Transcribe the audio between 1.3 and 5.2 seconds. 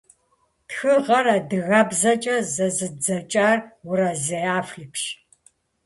адыгэбзэкӀэ зэзыдзэкӀар Уэрэзей Афликщ.